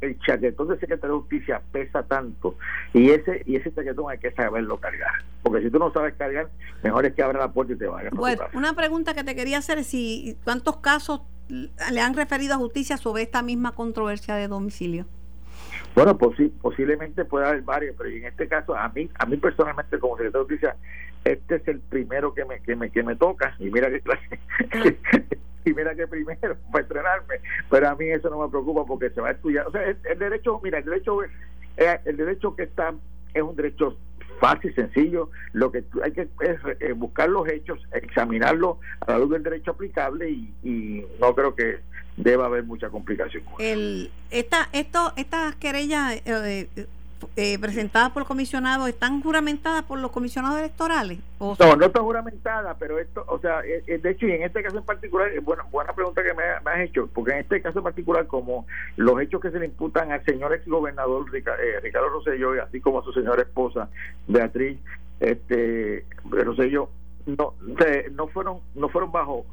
[0.00, 2.56] el chaquetón del secretario de justicia pesa tanto
[2.92, 6.48] y ese y ese chaquetón hay que saberlo cargar porque si tú no sabes cargar
[6.82, 9.58] mejor es que abra la puerta y te vayas bueno una pregunta que te quería
[9.58, 14.46] hacer es si cuántos casos le han referido a justicia sobre esta misma controversia de
[14.46, 15.06] domicilio
[15.94, 20.16] bueno posiblemente pueda haber varios pero en este caso a mí a mí personalmente como
[20.16, 20.76] secretario de justicia
[21.24, 24.38] este es el primero que me que me que me toca y mira qué clase
[25.68, 29.20] y mira que primero para entrenarme pero a mí eso no me preocupa porque se
[29.20, 32.94] va a estudiar o sea el, derecho mira el derecho eh, el derecho que está
[33.34, 33.96] es un derecho
[34.40, 35.30] fácil, sencillo.
[35.52, 39.72] Lo que hay que es eh, buscar los hechos, examinarlo a la luz del derecho
[39.72, 41.80] aplicable y, no creo que
[42.16, 43.42] deba haber mucha complicación.
[43.58, 46.68] El, esta, esto, estas querellas eh,
[47.36, 51.18] eh, presentadas por el comisionado están juramentadas por los comisionados electorales?
[51.40, 54.62] no, no están juramentadas, pero esto, o sea, eh, eh, de hecho, y en este
[54.62, 57.84] caso en particular, buena, buena pregunta que me, has hecho, porque en este caso en
[57.84, 62.58] particular, como los hechos que se le imputan al señor ex gobernador Ricardo Rosselló, y
[62.58, 63.88] así como a su señora esposa
[64.26, 64.78] Beatriz
[65.20, 66.90] este Rosselló,
[67.26, 67.54] no,
[68.12, 69.44] no fueron no fueron bajo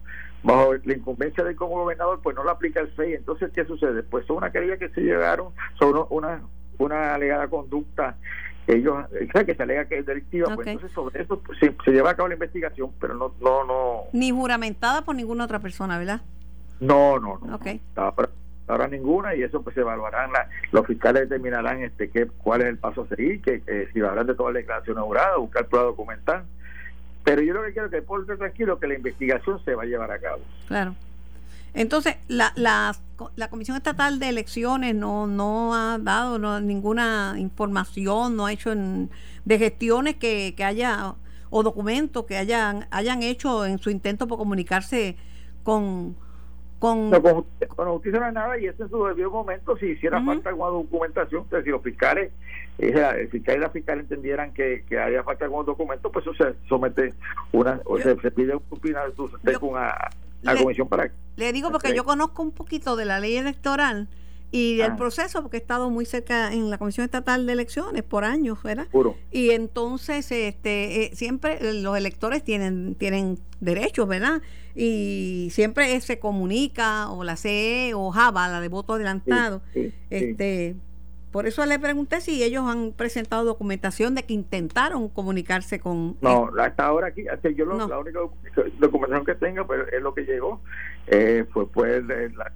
[0.46, 3.16] bajo la incumbencia del como gobernador, pues no lo aplica el FEI.
[3.16, 4.04] Entonces, ¿qué sucede?
[4.04, 6.42] Pues son una querella que se llegaron, son una,
[6.80, 8.16] una alegada conducta
[8.68, 9.06] ellos
[9.46, 12.30] que se alega que es delictiva pues entonces sobre eso pues, se, lleva a cabo
[12.30, 14.02] la investigación pero no no no.
[14.14, 16.22] Ni juramentada por ninguna otra persona verdad
[16.80, 17.80] no no no okay.
[18.68, 20.32] ahora ninguna y eso pues se evaluarán
[20.72, 23.62] los fiscales determinarán este qué cuál es el paso a seguir que,
[23.94, 26.44] si hablan de toda la declaración jurada buscar prueba documental
[27.24, 29.74] pero yo lo que quiero es que el pueblo esté tranquilo que la investigación se
[29.74, 30.42] va a llevar a cabo.
[30.68, 30.94] Claro
[31.76, 32.96] entonces, la, la,
[33.36, 39.58] la, Comisión Estatal de Elecciones no, no ha dado ninguna información, no ha hecho de
[39.60, 41.16] gestiones que, que haya
[41.50, 45.16] o documentos que hayan, hayan hecho en su intento por comunicarse
[45.64, 46.16] con...
[46.80, 47.46] Con, no, con,
[47.94, 51.44] justicia no hay nada y eso en su debido momento, si hiciera falta alguna documentación,
[51.44, 52.32] entonces si los fiscales,
[52.78, 56.36] eh, el fiscal y la fiscal entendieran que, que haría falta algún documento, pues eso
[56.36, 57.14] se somete
[57.54, 58.60] una, o se, pide
[59.62, 59.96] una,
[60.46, 64.08] una, la comisión para le digo porque yo conozco un poquito de la ley electoral
[64.52, 64.96] y del ah.
[64.96, 68.88] proceso porque he estado muy cerca en la comisión estatal de elecciones por años verdad
[69.32, 74.42] y entonces este eh, siempre los electores tienen tienen derechos verdad
[74.76, 79.62] y siempre se comunica o la CE o Java la de voto adelantado
[80.10, 80.76] este
[81.36, 86.16] por eso le pregunté si ellos han presentado documentación de que intentaron comunicarse con...
[86.22, 88.22] No, hasta ahora aquí, hasta yo la única
[88.80, 90.62] documentación que tengo pues, es lo que llegó,
[91.08, 92.54] eh, fue pues la,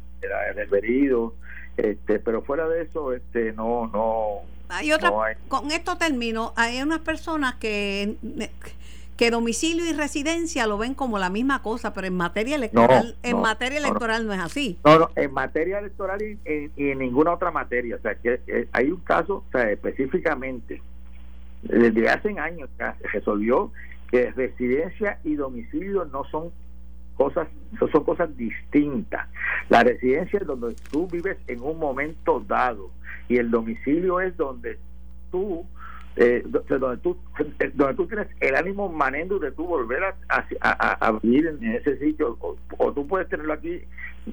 [0.56, 1.36] el verido,
[1.76, 4.44] este, pero fuera de eso, este, no, no...
[4.70, 5.12] Hay otra,
[5.50, 8.16] con esto termino, hay unas personas que
[9.20, 13.42] que domicilio y residencia lo ven como la misma cosa, pero en materia electoral, en
[13.42, 14.80] materia electoral no, es así.
[14.86, 19.02] No, no, en materia electoral y, en, ninguna otra materia, o sea, que, hay un
[19.02, 20.82] caso, o sea, específicamente,
[21.64, 23.74] desde hace años se resolvió
[24.10, 26.54] que residencia y domicilio no son
[27.18, 27.50] cosas,
[27.92, 29.28] son cosas distintas.
[29.68, 32.90] La residencia es donde tú vives en un momento dado
[33.28, 34.80] y el domicilio es donde
[35.30, 35.66] tú
[36.16, 37.18] eh, donde tú
[37.60, 42.38] eh, donde tú tienes el ánimo manendo de tú volver a, vivir en ese sitio
[42.78, 43.82] o, tú puedes tenerlo aquí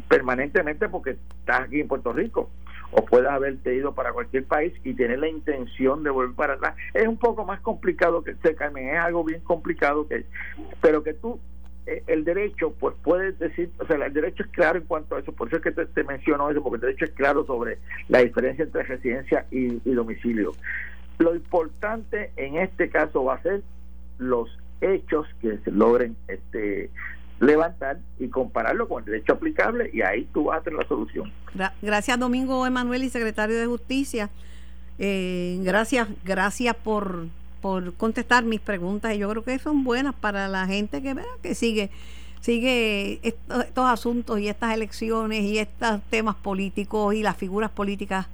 [0.09, 1.11] permanentemente porque
[1.41, 2.51] estás aquí en Puerto Rico
[2.91, 6.77] o puedes haberte ido para cualquier país y tener la intención de volver para atrás.
[6.95, 10.25] Es un poco más complicado que este Carmen es algo bien complicado que
[10.81, 11.39] pero que tú
[11.87, 15.21] eh, el derecho pues puedes decir o sea el derecho es claro en cuanto a
[15.21, 18.21] eso por eso es que te, menciono eso porque el derecho es claro sobre la
[18.21, 20.53] diferencia entre residencia y domicilio
[21.18, 23.62] lo importante en este caso va a ser
[24.18, 24.48] los
[24.81, 26.90] hechos que se logren este
[27.40, 31.33] levantar y compararlo con el derecho aplicable y ahí tú vas a tener la solución.
[31.83, 34.31] Gracias Domingo Emanuel y secretario de Justicia.
[34.98, 37.26] Eh, gracias, gracias por,
[37.61, 41.55] por contestar mis preguntas y yo creo que son buenas para la gente que, que
[41.55, 41.90] sigue
[42.46, 48.29] sigue estos, asuntos y estas elecciones y estos temas políticos y las figuras políticas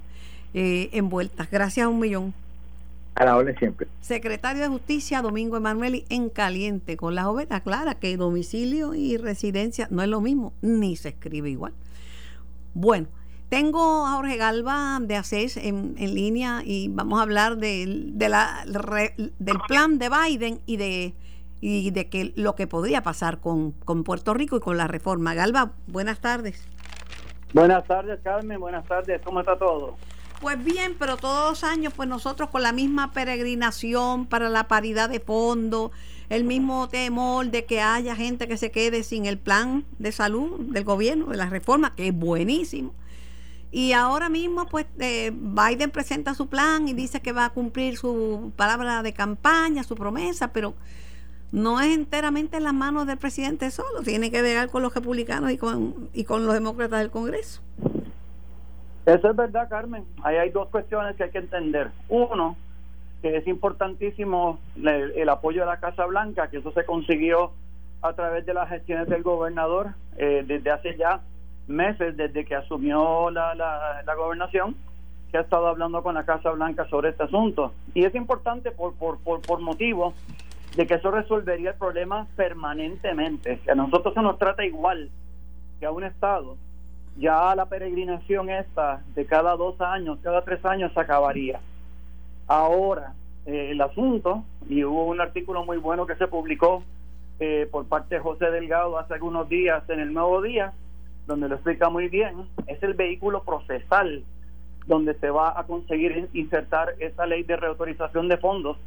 [0.53, 1.49] eh, envueltas.
[1.49, 2.33] Gracias a un millón.
[3.15, 3.87] A la orden siempre.
[4.01, 9.87] Secretario de Justicia, Domingo Emanueli, en caliente, con la joven clara que domicilio y residencia
[9.91, 11.73] no es lo mismo, ni se escribe igual.
[12.73, 13.07] Bueno,
[13.49, 18.29] tengo a Jorge Galva de ACES en, en línea y vamos a hablar de, de
[18.29, 21.13] la, del plan de Biden y de,
[21.61, 25.35] y de que, lo que podría pasar con, con Puerto Rico y con la reforma.
[25.35, 26.67] Galva, buenas tardes.
[27.53, 28.59] Buenas tardes, Carmen.
[28.59, 29.21] Buenas tardes.
[29.23, 29.97] ¿Cómo está todo?
[30.43, 35.09] Pues bien, pero todos los años, pues nosotros con la misma peregrinación para la paridad
[35.09, 35.93] de fondo,
[36.27, 40.59] el mismo temor de que haya gente que se quede sin el plan de salud
[40.59, 42.93] del gobierno, de la reforma, que es buenísimo.
[43.71, 47.95] Y ahora mismo, pues, eh, Biden presenta su plan y dice que va a cumplir
[47.95, 50.75] su palabra de campaña, su promesa, pero
[51.53, 55.51] no es enteramente en las manos del presidente solo, tiene que ver con los republicanos
[55.51, 57.61] y con, y con los demócratas del Congreso.
[59.05, 60.05] Eso es verdad, Carmen.
[60.23, 61.89] Ahí hay dos cuestiones que hay que entender.
[62.07, 62.55] Uno,
[63.21, 67.51] que es importantísimo el, apoyo de la Casa Blanca, que eso se consiguió
[68.01, 71.21] a través de las gestiones del gobernador eh, desde hace ya
[71.67, 74.75] meses, desde que asumió la, la, gobernación.
[75.31, 77.73] que ha estado hablando con la Casa Blanca sobre este asunto.
[77.93, 80.13] Y es importante por, por, por, por motivo
[80.75, 83.59] de que eso resolvería el problema permanentemente.
[83.59, 85.09] Que a nosotros se nos trata igual
[85.79, 86.55] que a un Estado.
[87.17, 91.59] Ya la peregrinación esta de cada dos años, cada tres años se acabaría.
[92.47, 93.13] Ahora,
[93.45, 96.83] eh, el asunto, y hubo un artículo muy bueno que se publicó
[97.39, 100.73] eh, por parte de José Delgado hace algunos días en el Nuevo Día,
[101.27, 104.23] donde lo explica muy bien, es el vehículo procesal
[104.87, 108.77] donde se va a conseguir insertar esa ley de reautorización de fondos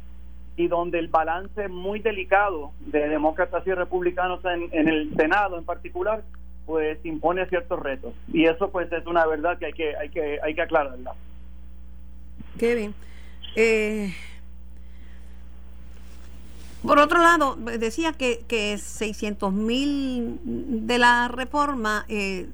[0.55, 5.65] y donde el balance muy delicado de demócratas y republicanos en, en, el Senado en
[5.65, 6.23] particular
[6.67, 10.39] pues impone ciertos retos y eso pues es una verdad que hay que hay que
[10.43, 11.15] hay que aclararla
[12.59, 12.93] Kevin
[13.55, 14.13] eh,
[16.85, 22.47] por otro lado decía que, que 600 mil de la reforma eh,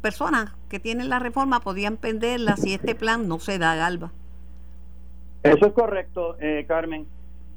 [0.00, 4.10] personas que tienen la reforma podían perderla si este plan no se da, Galva.
[5.42, 7.06] Eso es correcto, eh, Carmen.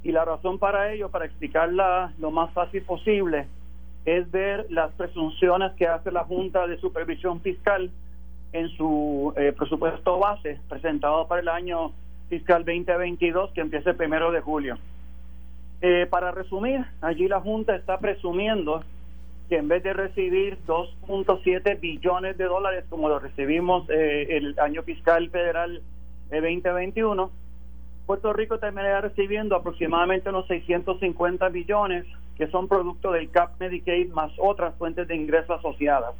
[0.04, 3.48] Y la razón para ello, para explicarla lo más fácil posible,
[4.06, 7.90] es ver las presunciones que hace la Junta de Supervisión Fiscal
[8.52, 11.92] en su eh, presupuesto base presentado para el año
[12.30, 14.78] fiscal 2022 que empieza el primero de julio.
[15.82, 18.84] Eh, para resumir, allí la Junta está presumiendo
[19.50, 24.84] que en vez de recibir 2.7 billones de dólares como lo recibimos eh, el año
[24.84, 25.82] fiscal federal
[26.32, 27.30] eh, 2021,
[28.06, 32.06] Puerto Rico terminará recibiendo aproximadamente unos 650 billones
[32.38, 36.14] que son producto del CAP Medicaid más otras fuentes de ingresos asociadas.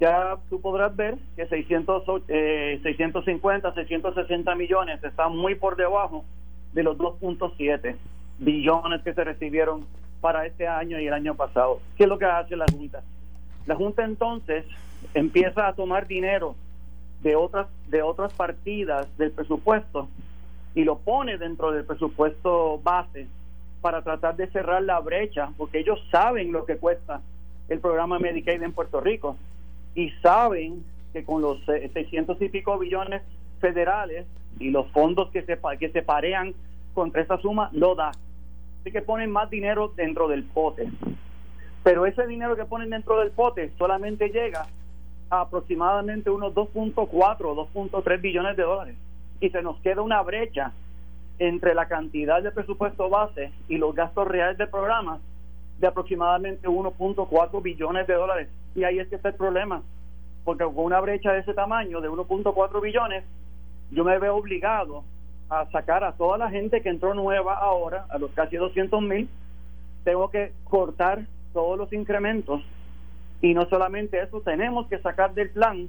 [0.00, 6.24] Ya tú podrás ver que 600, eh, 650, 660 millones están muy por debajo
[6.72, 7.96] de los 2.7
[8.38, 9.86] billones que se recibieron
[10.20, 11.80] para este año y el año pasado.
[11.96, 13.02] ¿Qué es lo que hace la Junta?
[13.66, 14.64] La Junta entonces
[15.14, 16.56] empieza a tomar dinero
[17.22, 20.08] de otras de otras partidas del presupuesto
[20.74, 23.26] y lo pone dentro del presupuesto base
[23.80, 27.20] para tratar de cerrar la brecha, porque ellos saben lo que cuesta
[27.68, 29.36] el programa Medicaid en Puerto Rico
[29.94, 33.22] y saben que con los 600 y pico billones
[33.60, 34.26] federales
[34.58, 36.54] y los fondos que se, que se parean
[36.94, 38.12] contra esa suma, lo da.
[38.80, 40.88] Así que ponen más dinero dentro del pote.
[41.82, 44.66] Pero ese dinero que ponen dentro del pote solamente llega
[45.30, 48.96] a aproximadamente unos 2.4 o 2.3 billones de dólares.
[49.42, 50.72] Y se nos queda una brecha
[51.38, 55.18] entre la cantidad de presupuesto base y los gastos reales del programa
[55.78, 58.48] de aproximadamente 1.4 billones de dólares.
[58.74, 59.82] Y ahí es que está el problema.
[60.44, 63.24] Porque con una brecha de ese tamaño, de 1.4 billones,
[63.90, 65.02] yo me veo obligado
[65.50, 69.28] a sacar a toda la gente que entró nueva ahora, a los casi 200 mil,
[70.04, 72.62] tengo que cortar todos los incrementos
[73.40, 75.88] y no solamente eso, tenemos que sacar del plan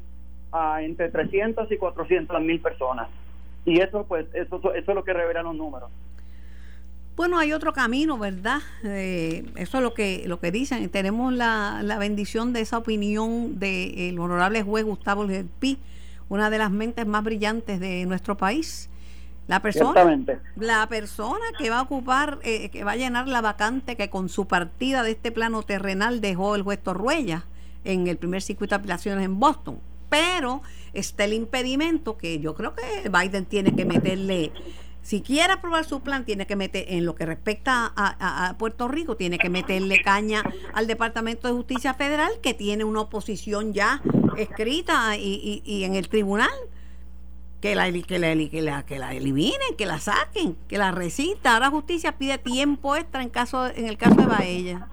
[0.51, 3.07] a entre 300 y 400 mil personas.
[3.65, 5.89] Y eso, pues, eso, eso es lo que revelan los números.
[7.15, 8.59] Bueno, hay otro camino, ¿verdad?
[8.83, 10.89] Eh, eso es lo que lo que dicen.
[10.89, 15.27] Tenemos la, la bendición de esa opinión del honorable juez Gustavo
[15.59, 15.77] Pi,
[16.29, 18.89] una de las mentes más brillantes de nuestro país.
[19.47, 20.23] La persona,
[20.55, 24.29] la persona que va a ocupar, eh, que va a llenar la vacante que con
[24.29, 27.43] su partida de este plano terrenal dejó el juez Torruella
[27.83, 29.79] en el primer circuito de apelaciones en Boston.
[30.13, 30.61] Pero
[30.93, 34.51] está el impedimento que yo creo que Biden tiene que meterle,
[35.01, 39.17] si quiere aprobar su plan, tiene que meter, en lo que respecta a, Puerto Rico,
[39.17, 40.43] tiene que meterle caña
[40.75, 44.03] al Departamento de Justicia Federal, que tiene una oposición ya
[44.37, 46.51] escrita y, y, en el tribunal
[47.59, 48.19] que la, que,
[48.61, 51.55] la, que, la, eliminen, que la saquen, que la resista.
[51.55, 54.87] Ahora justicia pide tiempo extra en caso en el caso de Baella.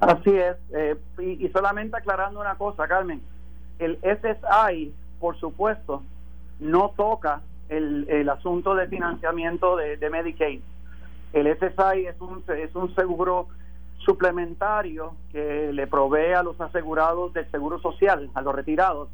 [0.00, 0.56] Así es.
[0.74, 3.22] Eh, y, solamente aclarando una cosa, Carmen.
[3.78, 6.02] El SSI, por supuesto,
[6.60, 10.60] no toca el, el asunto de financiamiento de, de, Medicaid.
[11.32, 13.48] El SSI es un, es un seguro
[13.98, 19.08] suplementario que le provee a los asegurados del seguro social, a los retirados,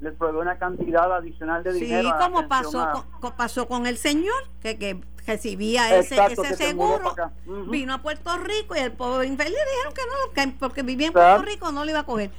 [0.00, 2.08] les provee una cantidad adicional de dinero.
[2.08, 7.14] Sí, como pasó, con, pasó con el señor que, que recibía ese, Exacto, ese seguro,
[7.46, 7.70] uh -huh.
[7.70, 11.08] vino a Puerto Rico y el pobre infeliz le dijeron que no, que porque vivía
[11.08, 12.30] en Puerto Rico no le iba a coger.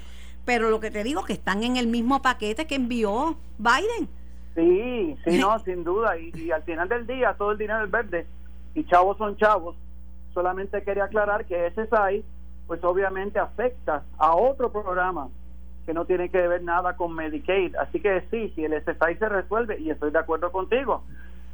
[0.46, 4.10] Pero lo que te digo que están en el mismo paquete que envió Biden.
[4.56, 6.18] Sí, sí, no, sin duda.
[6.18, 8.28] Y, y, al final del día todo el dinero es verde
[8.74, 9.76] y chavos son chavos.
[10.34, 12.24] Solamente quería aclarar que ese SAI,
[12.68, 15.30] pues obviamente afecta a otro programa
[15.86, 17.76] que no tiene que ver nada con Medicaid.
[17.76, 21.04] Así que sí, si el SSI se resuelve, y estoy de acuerdo contigo,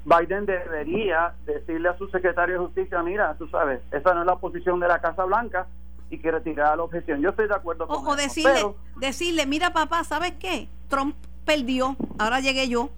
[0.06, 4.38] Biden debería decirle a su secretario de justicia, mira, tú sabes, esa no es la
[4.38, 5.68] posición de la Casa Blanca
[6.10, 7.22] y que retirar la objeción.
[7.22, 10.68] Yo estoy de acuerdo con o, o decirle, pero, decirle, mira papá, ¿sabes qué?
[10.88, 12.89] Trump perdió, ahora llegué yo.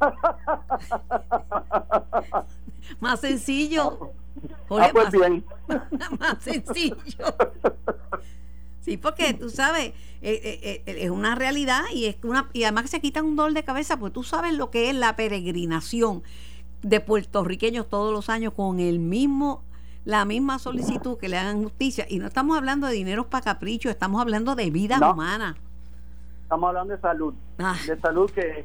[3.00, 4.12] más sencillo.
[4.70, 5.44] ah, pues bien.
[6.20, 6.94] más sencillo.
[8.80, 9.88] Sí, porque tú sabes,
[10.22, 13.34] eh, eh, eh, es una realidad y es una y además que se quita un
[13.34, 16.22] dolor de cabeza, pues tú sabes lo que es la peregrinación
[16.82, 19.64] de puertorriqueños todos los años con el mismo
[20.06, 23.90] la misma solicitud que le hagan justicia y no estamos hablando de dineros para capricho,
[23.90, 25.56] estamos hablando de vida humana
[26.42, 27.76] Estamos hablando de salud, ah.
[27.84, 28.64] de salud que,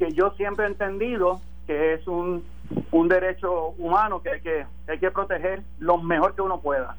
[0.00, 2.42] que yo siempre he entendido que es un,
[2.90, 6.96] un derecho humano que hay que, hay que proteger lo mejor que uno pueda.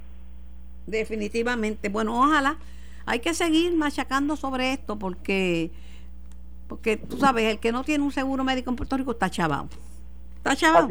[0.88, 1.90] Definitivamente.
[1.90, 2.56] Bueno, ojalá.
[3.06, 5.70] Hay que seguir machacando sobre esto porque,
[6.70, 9.68] porque tú sabes, el que no tiene un seguro médico en Puerto Rico está chavado.
[10.38, 10.88] Está chavado.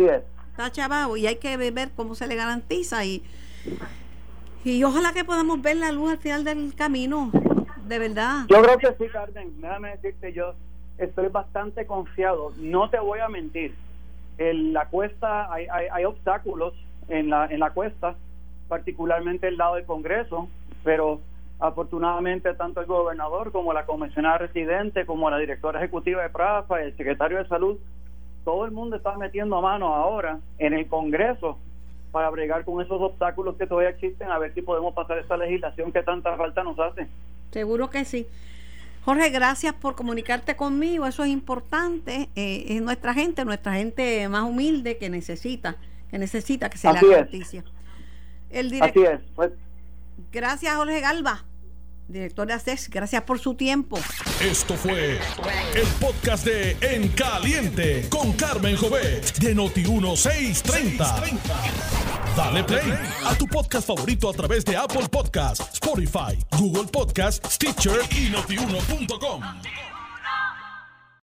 [0.67, 3.23] Está y hay que ver cómo se le garantiza y,
[4.63, 7.31] y ojalá que podamos ver la luz al final del camino,
[7.87, 8.45] de verdad.
[8.49, 9.59] Yo creo que sí, Carmen.
[9.61, 10.55] Déjame decirte, yo
[10.99, 12.53] estoy bastante confiado.
[12.59, 13.75] No te voy a mentir.
[14.37, 16.75] En la cuesta hay, hay, hay obstáculos
[17.09, 18.17] en la, en la cuesta
[18.69, 20.49] particularmente el lado del Congreso,
[20.85, 21.21] pero
[21.59, 26.97] afortunadamente tanto el gobernador como la comisionada residente, como la directora ejecutiva de PRAFA, el
[26.97, 27.79] secretario de Salud,
[28.45, 31.59] todo el mundo está metiendo mano ahora en el Congreso
[32.13, 35.93] para bregar con esos obstáculos que todavía existen, a ver si podemos pasar esta legislación
[35.93, 37.07] que tanta falta nos hace.
[37.53, 38.27] Seguro que sí.
[39.05, 44.43] Jorge, gracias por comunicarte conmigo, eso es importante, eh, es nuestra gente, nuestra gente más
[44.43, 45.77] humilde que necesita,
[46.11, 47.65] que necesita que se le haga justicia.
[48.51, 49.21] El Así es.
[49.35, 49.53] Pues.
[50.33, 51.45] Gracias, Jorge Galva,
[52.11, 52.89] director de ACES.
[52.91, 53.99] Gracias por su tiempo.
[54.41, 55.19] Esto fue
[55.75, 61.41] el podcast de En Caliente con Carmen Jovet de Noti1630.
[62.37, 62.93] Dale play
[63.25, 69.43] a tu podcast favorito a través de Apple Podcasts, Spotify, Google Podcasts, Stitcher y notiuno.com.